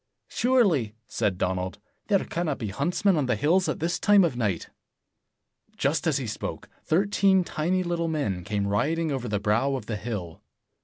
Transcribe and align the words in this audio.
"Surely," 0.29 0.95
said 1.07 1.37
Donald, 1.37 1.77
"there 2.07 2.25
cannot 2.25 2.57
be 2.57 2.69
huntsmen 2.69 3.15
on 3.17 3.27
the 3.27 3.35
hills 3.35 3.69
at 3.69 3.79
this 3.79 3.99
time 3.99 4.23
of 4.23 4.35
night." 4.35 4.71
Just 5.77 6.07
as 6.07 6.17
he 6.17 6.25
spoke, 6.25 6.67
thirteen 6.83 7.43
tiny 7.43 7.83
little 7.83 8.07
men 8.07 8.43
came 8.43 8.65
riding 8.65 9.11
over 9.11 9.27
the 9.27 9.39
brow 9.39 9.75
of 9.75 9.85
the 9.85 9.97
hill. 9.97 10.41